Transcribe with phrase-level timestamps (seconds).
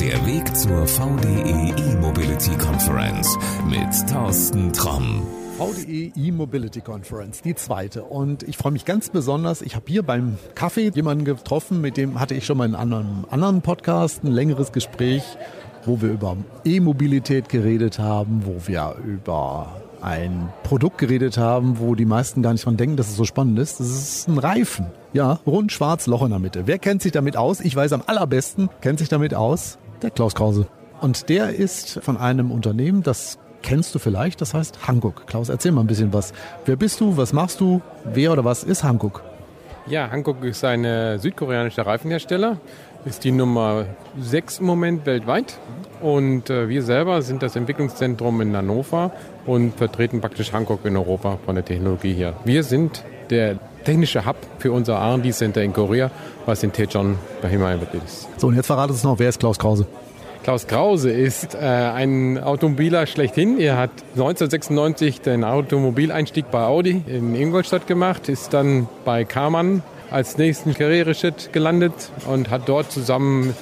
[0.00, 3.36] Der Weg zur VDE E-Mobility Conference
[3.68, 5.26] mit Thorsten Tromm.
[5.58, 8.04] VDE E-Mobility Conference, die zweite.
[8.04, 9.60] Und ich freue mich ganz besonders.
[9.60, 13.26] Ich habe hier beim Kaffee jemanden getroffen, mit dem hatte ich schon mal in einem
[13.28, 15.24] anderen Podcast ein längeres Gespräch,
[15.84, 22.04] wo wir über E-Mobilität geredet haben, wo wir über ein Produkt geredet haben, wo die
[22.04, 23.80] meisten gar nicht dran denken, dass es so spannend ist.
[23.80, 24.86] Das ist ein Reifen.
[25.12, 26.66] Ja, rund, schwarz, Loch in der Mitte.
[26.66, 27.60] Wer kennt sich damit aus?
[27.60, 29.78] Ich weiß am allerbesten, kennt sich damit aus?
[30.02, 30.66] Der Klaus Krause.
[31.00, 35.26] Und der ist von einem Unternehmen, das kennst du vielleicht, das heißt Hankook.
[35.26, 36.32] Klaus, erzähl mal ein bisschen was.
[36.64, 37.16] Wer bist du?
[37.16, 37.80] Was machst du?
[38.04, 39.22] Wer oder was ist Hankook?
[39.86, 42.58] Ja, Hankook ist ein äh, südkoreanischer Reifenhersteller,
[43.04, 43.86] ist die Nummer
[44.20, 45.58] 6 im Moment weltweit.
[46.00, 49.12] Und äh, wir selber sind das Entwicklungszentrum in Hannover
[49.46, 52.34] und vertreten praktisch Hankook in Europa von der Technologie her.
[52.44, 56.10] Wir sind der technische Hub für unser R&D Center in Korea,
[56.46, 58.28] was in Daejeon bei Himalaya ist.
[58.38, 59.86] So, und jetzt verratet es noch, wer ist Klaus Krause?
[60.44, 63.58] Klaus Krause ist äh, ein Automobiler schlechthin.
[63.58, 70.38] Er hat 1996 den Automobileinstieg bei Audi in Ingolstadt gemacht, ist dann bei Karmann als
[70.38, 71.92] nächsten Karriereschritt gelandet
[72.26, 73.54] und hat dort zusammen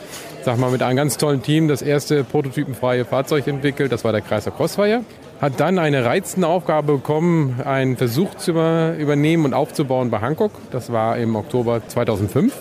[0.47, 3.91] sag mal, mit einem ganz tollen Team das erste prototypenfreie Fahrzeug entwickelt.
[3.91, 5.03] Das war der Chrysler Crossfire.
[5.41, 10.53] Hat dann eine reizende Aufgabe bekommen, einen Versuch zu übernehmen und aufzubauen bei Hankook.
[10.71, 12.55] Das war im Oktober 2005.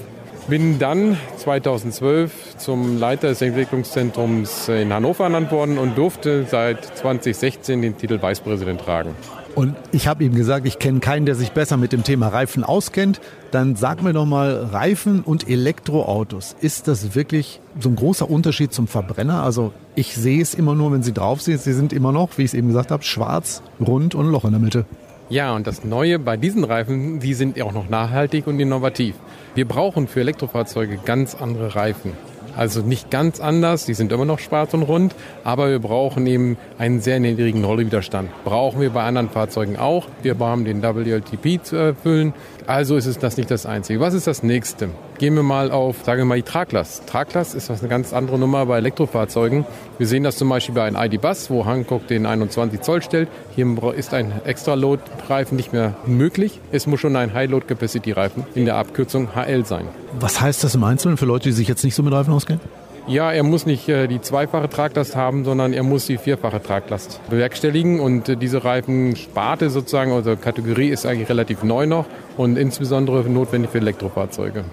[0.49, 7.81] Bin dann 2012 zum Leiter des Entwicklungszentrums in Hannover ernannt worden und durfte seit 2016
[7.81, 9.15] den Titel Vicepräsident tragen.
[9.55, 12.65] Und ich habe ihm gesagt, ich kenne keinen, der sich besser mit dem Thema Reifen
[12.65, 13.21] auskennt.
[13.51, 18.73] Dann sag mir doch mal, Reifen und Elektroautos, ist das wirklich so ein großer Unterschied
[18.73, 19.43] zum Verbrenner?
[19.43, 21.61] Also ich sehe es immer nur, wenn Sie drauf sind.
[21.61, 24.43] Sie sind immer noch, wie ich es eben gesagt habe, schwarz, rund und ein Loch
[24.43, 24.85] in der Mitte.
[25.29, 29.15] Ja, und das Neue bei diesen Reifen, die sind auch noch nachhaltig und innovativ.
[29.55, 32.11] Wir brauchen für Elektrofahrzeuge ganz andere Reifen.
[32.55, 36.57] Also nicht ganz anders, die sind immer noch schwarz und rund, aber wir brauchen eben
[36.77, 38.29] einen sehr niedrigen Rollwiderstand.
[38.43, 40.07] Brauchen wir bei anderen Fahrzeugen auch.
[40.21, 42.33] Wir haben den WLTP zu erfüllen.
[42.67, 43.99] Also ist es das nicht das Einzige.
[43.99, 44.89] Was ist das Nächste?
[45.17, 47.07] Gehen wir mal auf, sagen wir mal, die Traglast.
[47.07, 49.65] Traglast ist was eine ganz andere Nummer bei Elektrofahrzeugen.
[49.97, 53.29] Wir sehen das zum Beispiel bei einem ID-Bus, wo Hankook den 21 Zoll stellt.
[53.55, 53.65] Hier
[53.95, 56.59] ist ein Extra-Load-Reifen nicht mehr möglich.
[56.73, 59.87] Es muss schon ein High-Load-Capacity-Reifen in der Abkürzung HL sein.
[60.19, 62.59] Was heißt das im Einzelnen für Leute, die sich jetzt nicht so mit Reifen auskennen?
[63.07, 67.21] Ja, er muss nicht äh, die zweifache Traglast haben, sondern er muss die vierfache Traglast
[67.29, 68.01] bewerkstelligen.
[68.01, 72.05] Und äh, diese Reifensparte sozusagen, also Kategorie ist eigentlich relativ neu noch
[72.35, 74.65] und insbesondere notwendig für Elektrofahrzeuge.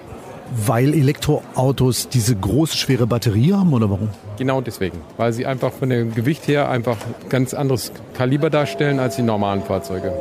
[0.55, 4.11] Weil Elektroautos diese große, schwere Batterie haben oder warum?
[4.37, 6.97] Genau deswegen, weil sie einfach von dem Gewicht her einfach
[7.29, 10.13] ganz anderes Kaliber darstellen als die normalen Fahrzeuge.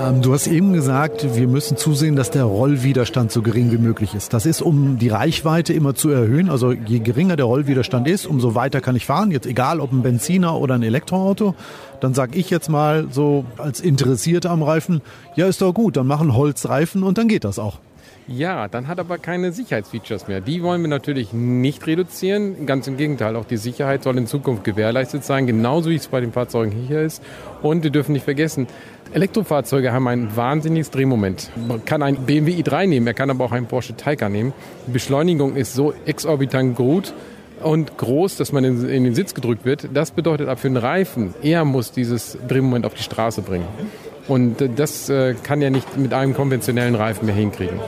[0.00, 4.14] Ähm, du hast eben gesagt, wir müssen zusehen, dass der Rollwiderstand so gering wie möglich
[4.14, 4.32] ist.
[4.32, 6.48] Das ist, um die Reichweite immer zu erhöhen.
[6.48, 9.30] Also je geringer der Rollwiderstand ist, umso weiter kann ich fahren.
[9.30, 11.54] Jetzt egal, ob ein Benziner oder ein Elektroauto.
[12.00, 15.02] Dann sage ich jetzt mal so als Interessierte am Reifen,
[15.36, 17.78] ja ist doch gut, dann machen Holzreifen und dann geht das auch.
[18.32, 20.40] Ja, dann hat aber keine Sicherheitsfeatures mehr.
[20.40, 22.64] Die wollen wir natürlich nicht reduzieren.
[22.64, 26.20] Ganz im Gegenteil, auch die Sicherheit soll in Zukunft gewährleistet sein, genauso wie es bei
[26.20, 27.24] den Fahrzeugen hier ist.
[27.60, 28.68] Und wir dürfen nicht vergessen,
[29.12, 31.50] Elektrofahrzeuge haben ein wahnsinniges Drehmoment.
[31.66, 34.52] Man kann ein BMW i3 nehmen, er kann aber auch einen Porsche Taycan nehmen.
[34.86, 37.12] Die Beschleunigung ist so exorbitant gut
[37.60, 39.88] und groß, dass man in, den Sitz gedrückt wird.
[39.92, 43.66] Das bedeutet aber für einen Reifen, er muss dieses Drehmoment auf die Straße bringen.
[44.28, 47.80] Und das äh, kann er nicht mit einem konventionellen Reifen mehr hinkriegen.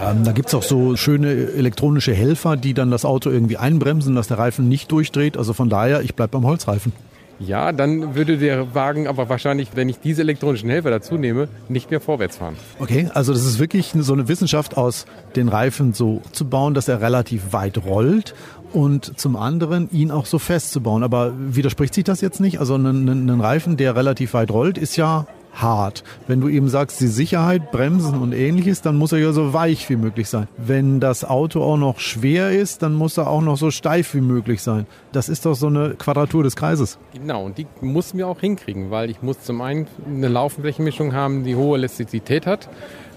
[0.00, 4.28] Ähm, da gibt's auch so schöne elektronische Helfer, die dann das Auto irgendwie einbremsen, dass
[4.28, 5.36] der Reifen nicht durchdreht.
[5.36, 6.92] Also von daher, ich bleib beim Holzreifen.
[7.38, 11.90] Ja, dann würde der Wagen aber wahrscheinlich, wenn ich diese elektronischen Helfer dazu nehme, nicht
[11.90, 12.56] mehr vorwärts fahren.
[12.78, 16.88] Okay, also das ist wirklich so eine Wissenschaft aus den Reifen so zu bauen, dass
[16.88, 18.34] er relativ weit rollt
[18.72, 21.02] und zum anderen ihn auch so festzubauen.
[21.02, 22.58] Aber widerspricht sich das jetzt nicht?
[22.58, 26.04] Also ein, ein Reifen, der relativ weit rollt, ist ja hart.
[26.26, 29.88] Wenn du eben sagst, die Sicherheit, Bremsen und ähnliches, dann muss er ja so weich
[29.88, 30.48] wie möglich sein.
[30.56, 34.20] Wenn das Auto auch noch schwer ist, dann muss er auch noch so steif wie
[34.20, 34.86] möglich sein.
[35.12, 36.98] Das ist doch so eine Quadratur des Kreises.
[37.12, 41.44] Genau, und die müssen wir auch hinkriegen, weil ich muss zum einen eine Laufenflächenmischung haben,
[41.44, 42.68] die hohe Elastizität hat.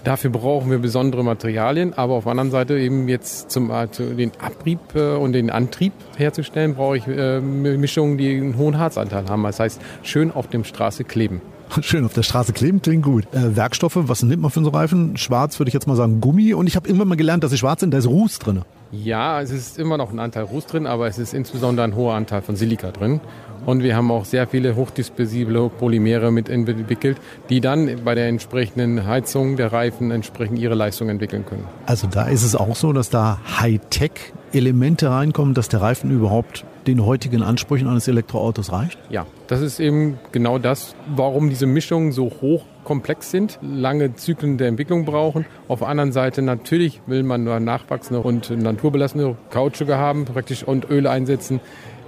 [0.04, 4.32] Dafür brauchen wir besondere Materialien, aber auf der anderen Seite eben jetzt zum äh, den
[4.40, 9.42] Abrieb äh, und den Antrieb herzustellen, brauche ich äh, Mischungen, die einen hohen Harzanteil haben.
[9.42, 11.42] Das heißt, schön auf dem Straße kleben.
[11.82, 13.24] Schön auf der Straße kleben, klingt gut.
[13.32, 15.16] Äh, Werkstoffe, was nimmt man für so Reifen?
[15.16, 16.54] Schwarz würde ich jetzt mal sagen Gummi.
[16.54, 18.62] Und ich habe irgendwann mal gelernt, dass sie schwarz sind, da ist Ruß drin.
[18.92, 22.14] Ja, es ist immer noch ein Anteil Ruß drin, aber es ist insbesondere ein hoher
[22.14, 23.20] Anteil von Silika drin.
[23.64, 27.18] Und wir haben auch sehr viele hochdispersible Polymere mit entwickelt,
[27.50, 31.64] die dann bei der entsprechenden Heizung der Reifen entsprechend ihre Leistung entwickeln können.
[31.86, 36.64] Also da ist es auch so, dass da Hightech Elemente reinkommen, dass der Reifen überhaupt
[36.86, 38.98] den heutigen Ansprüchen eines Elektroautos reicht?
[39.10, 44.58] Ja, das ist eben genau das, warum diese Mischungen so hoch komplex sind, lange Zyklen
[44.58, 45.44] der Entwicklung brauchen.
[45.68, 50.90] Auf der anderen Seite natürlich will man nur nachwachsende und naturbelassene Kautschuke haben praktisch und
[50.90, 51.60] Öle einsetzen,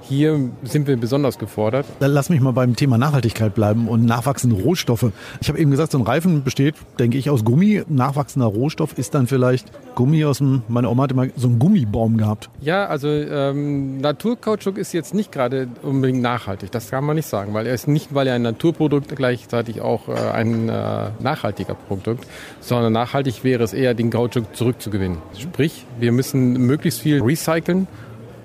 [0.02, 1.87] hier sind wir besonders gefordert.
[2.00, 5.12] Lass mich mal beim Thema Nachhaltigkeit bleiben und nachwachsende Rohstoffe.
[5.40, 7.82] Ich habe eben gesagt, so ein Reifen besteht, denke ich, aus Gummi.
[7.88, 12.16] Nachwachsender Rohstoff ist dann vielleicht Gummi aus dem, meine Oma hatte mal so einen Gummibaum
[12.16, 12.50] gehabt.
[12.60, 16.70] Ja, also ähm, Naturkautschuk ist jetzt nicht gerade unbedingt nachhaltig.
[16.72, 20.08] Das kann man nicht sagen, weil er ist nicht, weil er ein Naturprodukt gleichzeitig auch
[20.08, 22.26] äh, ein äh, nachhaltiger Produkt,
[22.60, 25.19] sondern nachhaltig wäre es eher, den Kautschuk zurückzugewinnen.
[25.38, 27.87] Sprich, wir müssen möglichst viel recyceln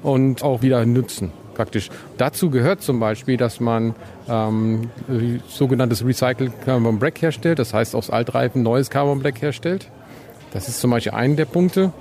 [0.03, 1.89] und auch wieder nutzen praktisch.
[2.18, 3.95] Dazu gehört zum Beispiel, dass man
[4.30, 4.89] ähm,
[5.50, 9.89] sogenanntes Recycled Carbon Black herstellt, das heißt aus Altreifen neues Carbon Black herstellt.
[10.54, 11.92] Das ist zum Beispiel ein der Punkte.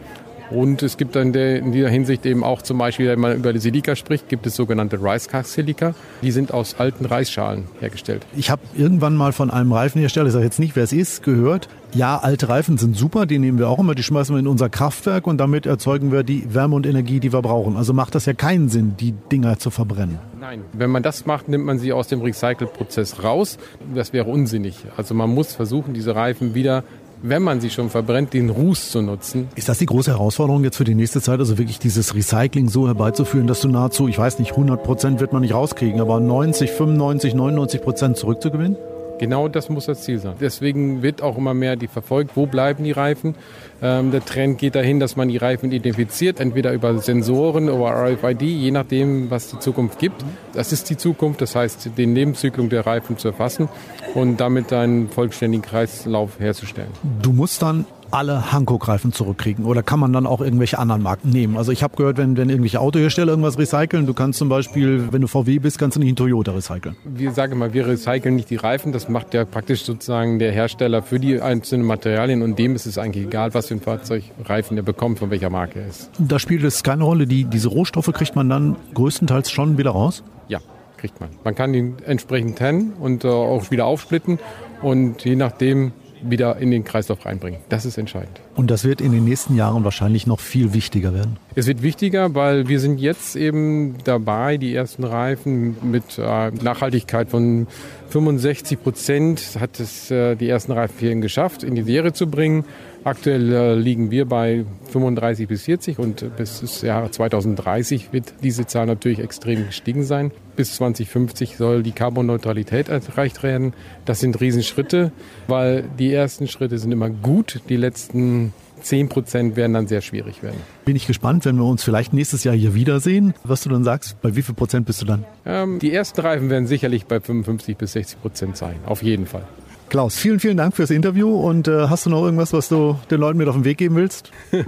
[0.51, 3.59] Und es gibt dann in dieser Hinsicht eben auch zum Beispiel, wenn man über die
[3.59, 5.95] Silika spricht, gibt es sogenannte Rice Cask Silika.
[6.23, 8.25] Die sind aus alten Reisschalen hergestellt.
[8.37, 11.69] Ich habe irgendwann mal von einem Reifenhersteller, ich sage jetzt nicht, wer es ist, gehört,
[11.95, 14.69] ja, alte Reifen sind super, die nehmen wir auch immer, die schmeißen wir in unser
[14.69, 17.77] Kraftwerk und damit erzeugen wir die Wärme und Energie, die wir brauchen.
[17.77, 20.19] Also macht das ja keinen Sinn, die Dinger zu verbrennen.
[20.39, 23.59] Nein, wenn man das macht, nimmt man sie aus dem Recycle-Prozess raus.
[23.95, 24.77] Das wäre unsinnig.
[24.97, 26.85] Also man muss versuchen, diese Reifen wieder
[27.23, 29.49] wenn man sie schon verbrennt, den Ruß zu nutzen.
[29.55, 32.87] Ist das die große Herausforderung jetzt für die nächste Zeit, also wirklich dieses Recycling so
[32.87, 36.71] herbeizuführen, dass du nahezu, ich weiß nicht, 100 Prozent wird man nicht rauskriegen, aber 90,
[36.71, 38.77] 95, 99 Prozent zurückzugewinnen?
[39.19, 40.35] Genau das muss das Ziel sein.
[40.41, 43.35] Deswegen wird auch immer mehr die verfolgt, wo bleiben die Reifen.
[43.83, 48.43] Ähm, der Trend geht dahin, dass man die Reifen identifiziert, entweder über Sensoren oder RFID,
[48.43, 50.25] je nachdem, was die Zukunft gibt.
[50.53, 53.69] Das ist die Zukunft, das heißt, den Lebenszyklus der Reifen zu erfassen
[54.15, 56.91] und damit einen vollständigen Kreislauf herzustellen.
[57.23, 59.65] Du musst dann alle Hankook-Reifen zurückkriegen?
[59.65, 61.57] Oder kann man dann auch irgendwelche anderen Marken nehmen?
[61.57, 65.21] Also ich habe gehört, wenn, wenn irgendwelche Autohersteller irgendwas recyceln, du kannst zum Beispiel, wenn
[65.21, 66.97] du VW bist, kannst du nicht einen Toyota recyceln.
[67.05, 71.03] Wir sagen mal, wir recyceln nicht die Reifen, das macht ja praktisch sozusagen der Hersteller
[71.03, 74.77] für die einzelnen Materialien und dem ist es eigentlich egal, was für ein Fahrzeug Reifen
[74.77, 76.11] er bekommt, von welcher Marke er ist.
[76.19, 80.23] Da spielt es keine Rolle, die, diese Rohstoffe kriegt man dann größtenteils schon wieder raus?
[80.49, 80.61] Ja,
[80.97, 81.31] kriegt man.
[81.45, 84.39] Man kann ihn entsprechend trennen und äh, auch wieder aufsplitten
[84.83, 87.61] und je nachdem, wieder in den Kreislauf reinbringen.
[87.69, 88.41] Das ist entscheidend.
[88.55, 91.37] Und das wird in den nächsten Jahren wahrscheinlich noch viel wichtiger werden.
[91.55, 97.29] Es wird wichtiger, weil wir sind jetzt eben dabei, die ersten Reifen mit äh, Nachhaltigkeit
[97.29, 97.67] von
[98.11, 102.65] 65 Prozent hat es äh, die ersten Reifenfirmen geschafft, in die Serie zu bringen.
[103.07, 108.67] Aktuell äh, liegen wir bei 35 bis 40 und bis das Jahr 2030 wird diese
[108.67, 110.33] Zahl natürlich extrem gestiegen sein.
[110.57, 113.75] Bis 2050 soll die Carbonneutralität erreicht werden.
[114.07, 115.13] Das sind Riesenschritte,
[115.47, 117.61] weil die ersten Schritte sind immer gut.
[117.69, 120.59] Die letzten 10 Prozent werden dann sehr schwierig werden.
[120.85, 124.21] Bin ich gespannt, wenn wir uns vielleicht nächstes Jahr hier wiedersehen, was du dann sagst.
[124.21, 125.25] Bei wie viel Prozent bist du dann?
[125.45, 128.75] Ähm, die ersten Reifen werden sicherlich bei 55 bis 60 Prozent sein.
[128.85, 129.45] Auf jeden Fall.
[129.89, 133.21] Klaus, vielen, vielen Dank fürs Interview und äh, hast du noch irgendwas, was du den
[133.21, 134.33] Leuten mit auf den Weg geben willst?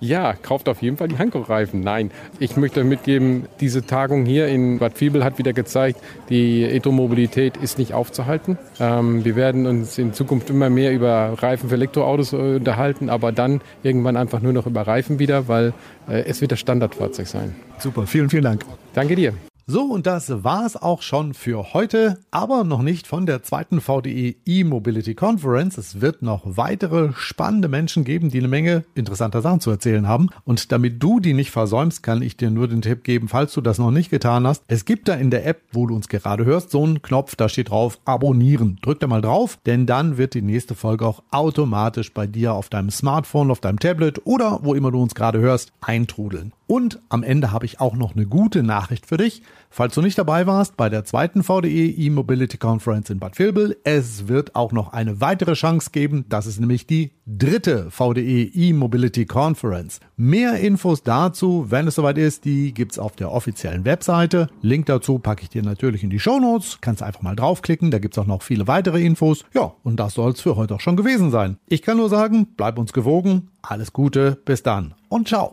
[0.00, 1.80] ja, kauft auf jeden Fall die Hankook-Reifen.
[1.80, 7.56] Nein, ich möchte mitgeben, diese Tagung hier in Bad Fiebel hat wieder gezeigt, die Elektromobilität
[7.56, 8.58] ist nicht aufzuhalten.
[8.78, 13.32] Ähm, wir werden uns in Zukunft immer mehr über Reifen für Elektroautos äh, unterhalten, aber
[13.32, 15.72] dann irgendwann einfach nur noch über Reifen wieder, weil
[16.08, 17.54] äh, es wird das Standardfahrzeug sein.
[17.78, 18.66] Super, vielen, vielen Dank.
[18.92, 19.32] Danke dir.
[19.66, 23.80] So, und das war es auch schon für heute, aber noch nicht von der zweiten
[23.80, 25.78] VDE E-Mobility Conference.
[25.78, 30.30] Es wird noch weitere spannende Menschen geben, die eine Menge interessanter Sachen zu erzählen haben.
[30.44, 33.60] Und damit du die nicht versäumst, kann ich dir nur den Tipp geben, falls du
[33.60, 34.64] das noch nicht getan hast.
[34.66, 37.48] Es gibt da in der App, wo du uns gerade hörst, so einen Knopf, da
[37.48, 38.78] steht drauf Abonnieren.
[38.82, 42.68] Drück da mal drauf, denn dann wird die nächste Folge auch automatisch bei dir auf
[42.68, 46.52] deinem Smartphone, auf deinem Tablet oder wo immer du uns gerade hörst, eintrudeln.
[46.66, 49.42] Und am Ende habe ich auch noch eine gute Nachricht für dich.
[49.70, 54.28] Falls du nicht dabei warst bei der zweiten VDE E-Mobility Conference in Bad Vilbel, es
[54.28, 56.26] wird auch noch eine weitere Chance geben.
[56.28, 60.00] Das ist nämlich die dritte VDE E-Mobility Conference.
[60.16, 64.48] Mehr Infos dazu, wenn es soweit ist, die gibt's auf der offiziellen Webseite.
[64.60, 66.78] Link dazu packe ich dir natürlich in die Show Notes.
[66.80, 69.44] Kannst einfach mal draufklicken, da gibt's auch noch viele weitere Infos.
[69.54, 71.56] Ja, und das soll's für heute auch schon gewesen sein.
[71.66, 73.48] Ich kann nur sagen, bleib uns gewogen.
[73.62, 75.52] Alles Gute, bis dann und ciao.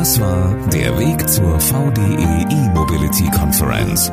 [0.00, 4.10] Das war der Weg zur VDE E-Mobility Conference.